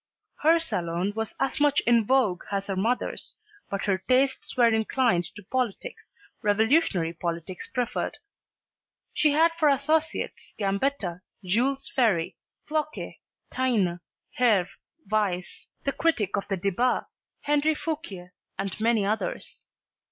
Her 0.37 0.57
salon 0.57 1.13
was 1.15 1.35
as 1.39 1.59
much 1.59 1.79
in 1.81 2.05
vogue 2.07 2.41
as 2.51 2.65
her 2.65 2.75
mother's, 2.75 3.35
but 3.69 3.85
her 3.85 3.99
tastes 3.99 4.57
were 4.57 4.67
inclined 4.69 5.25
to 5.35 5.43
politics, 5.43 6.11
revolutionary 6.41 7.13
politics 7.13 7.67
preferred. 7.67 8.17
She 9.13 9.29
had 9.33 9.51
for 9.59 9.69
associates 9.69 10.55
Gambetta, 10.57 11.21
Jules 11.45 11.87
Ferry, 11.87 12.35
Floquet, 12.67 13.19
Taine, 13.51 13.99
Herve, 14.39 14.69
Weiss, 15.11 15.67
the 15.83 15.91
critic 15.93 16.35
of 16.35 16.47
the 16.47 16.57
"Debats," 16.57 17.05
Henri 17.43 17.75
Fouquier 17.75 18.33
and 18.57 18.79
many 18.81 19.05
others. 19.05 19.67